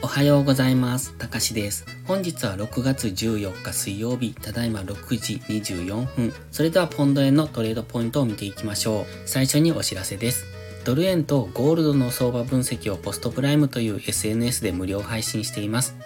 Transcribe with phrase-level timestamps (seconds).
[0.00, 1.12] おはようございます。
[1.18, 1.84] たかしです。
[2.06, 6.32] 本日は6月14日水曜日、ただいま6時24分。
[6.52, 9.04] それではポンド円のトレードポイントを見ていきましょう。
[9.26, 10.46] 最初にお知らせです。
[10.84, 15.96] ドル円とゴールドの相場分析をポストプライムという SNS で無料配信しています。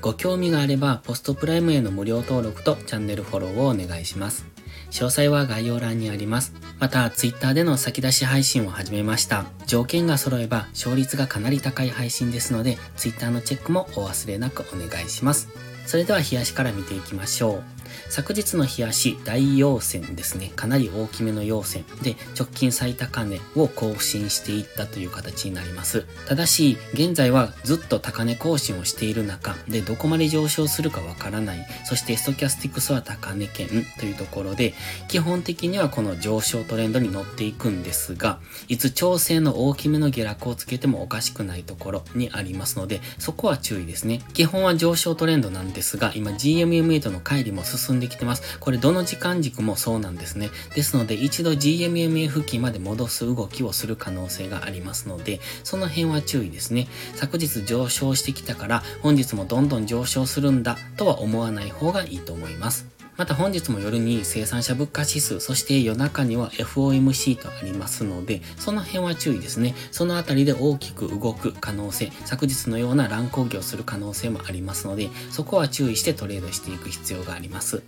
[0.00, 4.51] ご興味があれば、ポストプライムへの無料登録とチャンネルフォローをお願いします。
[4.92, 6.52] 詳細は概要欄にあります。
[6.78, 9.46] また、Twitter での先出し配信を始めました。
[9.66, 15.48] 条件が揃えば勝率がかなり高い配信ですので、Twitter のチェックもお忘れなくお願いします。
[15.86, 17.81] それでは冷やしから見ていきましょう。
[18.08, 20.52] 昨日の冷やし大陽線ですね。
[20.54, 26.06] かなり大きめの陽線で直近最高値を更新していったという形になります。
[26.26, 31.66] ただし、現在はずっと高値更新をしている中でどこまで上昇するかわからない。
[31.84, 34.74] そしてストキャスティクスは高値圏というところで、
[35.08, 38.38] 基本的にはこの上昇トレンドに乗っていくんですが、
[38.68, 44.22] いつ調整の大きめの下落をつけてもおかしくないところにありますので、そこは注意ですね。
[44.32, 48.58] 基本は上昇トレンドなんですが、今 GMMA との乖離も進進んできてます。
[48.58, 50.50] これどの時間軸もそうなんですね。
[50.74, 56.88] ですので一度 GMMA 付近まで戻す動きをする可能性がありますので、その辺は注意ですね。
[57.16, 62.91] 昨日上昇してきたから本日もどんどん上昇するんだとは思わない方がいいと思います。
[63.16, 69.74] また本日も夜に生産者物価指数、そして夜中には FOMC とありますので、その辺は注意ですね。
[69.90, 77.82] そのあたりで大きく動く可能性、昨日のような乱高下をする可能性もありますので、そこは注意してトレードしていく必要があります。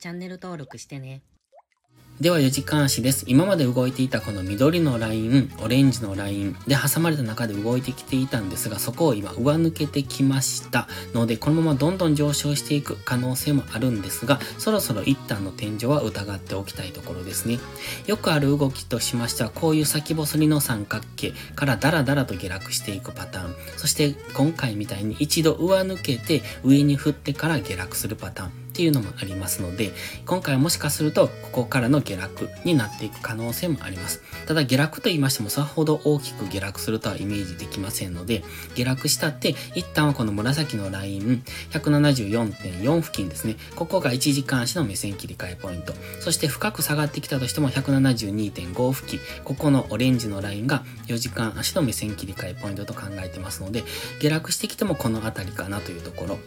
[0.00, 1.22] チャンネル登録してね。
[2.20, 3.24] では4時間足です。
[3.28, 17.60] 今まで動いていたこの緑のライン、オレンジのラインで挟まれた中で動いてきていたんですが、そこを今上抜けてきましたので、このままどんどん上昇していく可能性もあるんですが、そろそろ一旦の天井は疑っておきたいところですね。
[18.08, 23.54] よくある動きとしましては、こういう先細りの三角形からダラダラと下落していくパターン。
[23.76, 28.67] そして今回みたいに一度上抜けて上に振ってから下落するパターン。
[28.78, 29.90] っていうのもありますので、
[30.24, 34.22] 今回はもしかすると、ここからの下落になっていく可能性もあります。
[34.46, 38.44] ただ下落と言いましても、さほど大きく下落するとはイメージできませんので、
[38.76, 43.56] 下落したって、一旦はこの紫のライン、174.4付近ですね。
[43.74, 45.92] ここが1時間足の目線切り替えポイント。
[46.20, 53.82] そして深く下がってきたとしても、172.5付近、ここのオレンジのラインが4時間足の目線切り替えポイントと考えてますので、
[54.20, 56.38] 下落してきてもこの辺りかなというところ。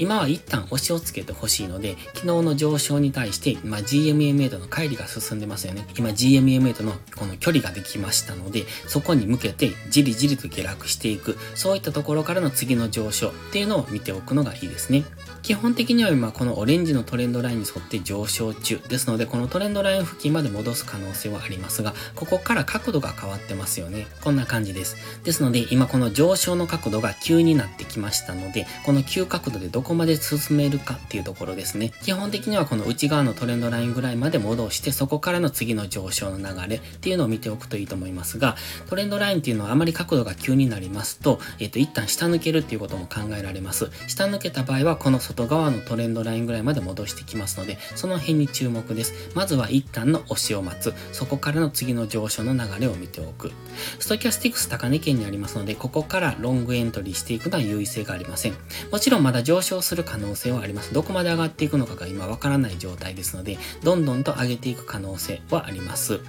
[0.00, 1.75] 今は一旦押しをつけてほしいので、
[2.14, 5.86] 昨日の上昇に対して、今 GMMA との乖離が進んでますよね。
[5.96, 15.04] 今 GMMA とのこの距離ができましたので、そこに向けてじりじりと下落していく、そういったところからの次の上昇っていうのを見ておくのがいいですね。
[15.42, 24.06] 基本的には今このオレンジのトレンドラインに沿って上昇中ですので、このトレンドライン付近まで戻す可能性はありますが、ここから角度が変わってますよね。
[24.22, 24.96] こんな感じです。
[25.22, 31.92] ですので、今この上昇の角度が急になってきましたので、この急角度でどこまで進めるかっていうところですですね。
[32.02, 38.56] 基本的にはこの内側のトレンドラインぐらいまで戻して、そこからの次の上昇の流れっていうのを見ておくといいと思いますが、
[38.88, 43.90] トレンドラインっていうのはあまり角度が急になりますと、えっ、と、一旦下抜けるっていうことも考えられます。
[44.06, 49.30] 下抜けた場合は、この外側のトレンドラインぐらいまで戻してきますので、その辺に注目です。
[49.34, 50.94] まずは一旦の押しを待つ。
[51.12, 53.50] そこからの次の上昇の流れを見ておく。
[53.98, 58.54] ストキャスティクス高値圏にありますので、ここからロングエントリーしていくのは優位性がありません。
[58.92, 60.92] もちろんまだ上昇する可能性はあります。
[60.92, 66.20] どこまで上がってていくのかが今わからない状態ですので、どんどんと上げていく可能性はあります。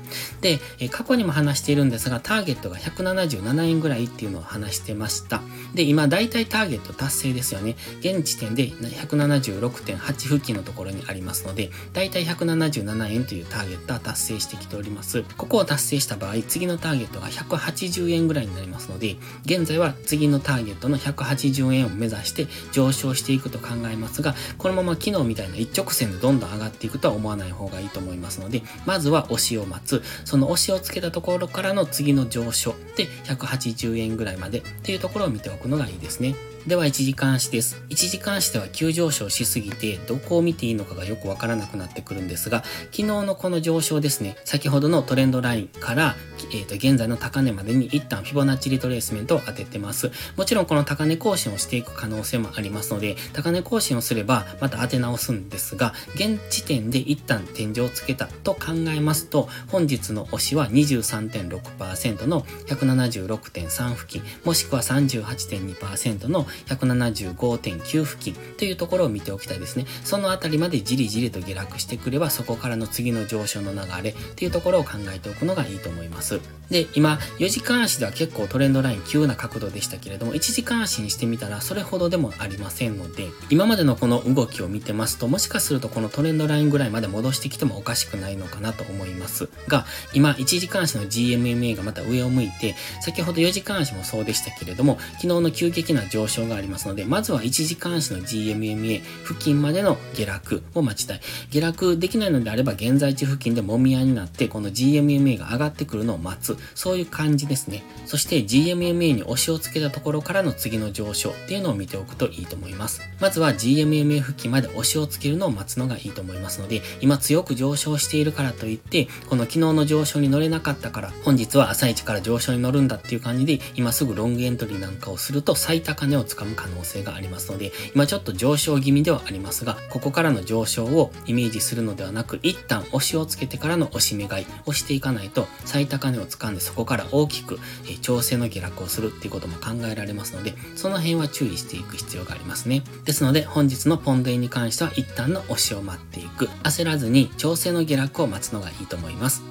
[0.42, 5.42] で、過去にも話しているんですが、ターゲットが177円ぐらいっていうのを話してました。
[5.76, 7.76] で、今大体ターゲット達成ですよね。
[8.00, 15.24] 現時点で176.8付近のところにありますので、大体177円というターゲットは達成してきております。
[15.38, 30.04] ここを達成した場合、次のターゲットが180円ぐらいになりますので、現在は次のターゲットの180円を目指して上昇していくと考えますが、このまま昨日みたいな一直線でどんどん上がっていくとは思わない方がいいと思いますので、まずは押しを待つ。
[30.26, 36.36] その押しをつけたところからの次の上昇で180円ぐらいまでっていうところを見ておくのがいいですね。
[36.68, 37.82] では1時間足です。
[37.88, 46.18] 1時間足では急上昇しすぎて、どこを見ていいのかがよくわからなくなってくるんですが、昨日のこの上昇ですね、先ほどのトレンドラインから、
[46.52, 50.12] えっ、と、現在の高値までに一旦フィボナッチリトレースメントを当ててます。
[50.36, 69.86] もちろんこの高値更新をしていく可能性もありますので、高値更新をすればまた当て直すんですが、現時点で一旦天井をつけたと考えますと、本日の押しは23.6%の176.3付近、もしくは38.2%の175.9付近というところを見ておきたいですね。
[70.04, 76.40] そのあたりまでじりじりと下落してくれば、そこからの次の上昇の流れっていうところを考えておくのがいいと思います。
[76.70, 101.22] で、今、4時間足では結構トレンドライン急な角度でしたけれども、1時間足にしてみたらそれほどでもありませんので、今までのこの動きを見てますと、もしかするとこのトレンドラインぐらいまで戻してきてもおかしくないのかなと思いますが、今、1時間足の GMMA がまた上を向いて、先ほど4時間足もそうでしたけれども、昨日の急激な上昇がありますので、まずは1時間足の GMMA 付近までの下落を待ちたい。
[101.52, 106.58] 下落できないのであれば、現在地付近でもみ合いになって、この GMMA が上がってくるのを待つ。
[106.76, 107.84] そういう感じですね。
[108.06, 113.02] そして GMMA に押しをつけたところからの次の上昇っていうのを見ておくといいと思います。
[113.20, 142.84] まずは GMMA 付近まで押しをつけるのを待つのがいいと思いますので、今強く上昇しているからといって、この昨日の上昇に乗れなかったから、本日は朝一から上昇に乗るんだっていう感じで、今すぐロングエントリーなんかをすると最高値をつかむ可能性がありますので、今ちょっと上昇気味ではありますが、ここからの上昇をイメージするのではなく、一旦押しをつけてからの押し目買いをしていかないと、最高値を掴んでそこから大きく、え調整の下落をするっていうことも考えられますので、その辺は注意していく必要がありますね。
[143.04, 146.46] ですので、本日のポンド円に関しては一旦の押しを待っていく。
[146.64, 149.44] 焦らずに調整の下落を待つのがいいと思います。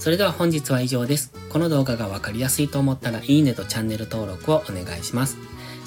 [0.00, 1.30] それでは本日は以上です。
[1.50, 5.36] この動画がわかりやすいと思ったらいいねとチャンネル登録をお願いします。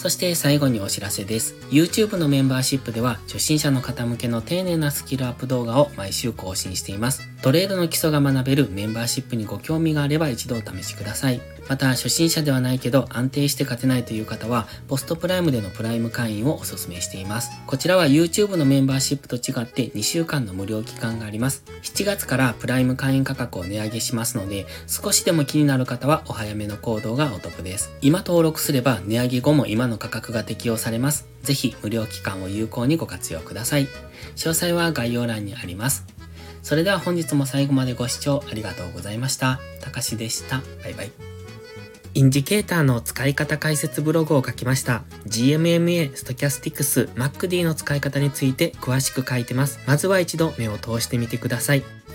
[0.03, 1.55] そして最後にお知らせです。
[1.71, 7.21] YouTube のメンバーシップでは初心者の方向けの丁寧なスキルアップ動画を毎週更新しています。
[7.41, 11.41] トレードの基礎が学べるメンバーシップにご興味があれば一度お試しください。
[11.69, 17.51] また、初心者ではないけど安定して勝てないという方は、ポストプライムでのプライム会員をお勧めしています。
[17.65, 21.63] こちらは YouTube のメンバーシップと違って2週間の無料期間があります。
[21.83, 27.91] 7月からプライム会員価格を値上げしますので、少しでも気になる方はお早めの行動がお得です。
[28.01, 31.27] 今登録すれば値上げ後も今のの価格が適用されます。
[31.43, 33.87] ぜひ無料期間を有効にご活用ください。
[34.35, 36.05] 詳細は概要欄にあります。
[36.63, 39.59] それでは本日も最後までご視聴ありがとうございました。
[39.81, 40.61] たかしでした。
[40.83, 41.11] バイバイ。
[42.15, 45.03] インジケーターの使い方解説ブログを書きました。
[45.27, 49.79] GMMA、ストキャスティクス、 MACD の使い方について詳しく書いてます。
[49.87, 51.83] まずは一度目を通してみてください。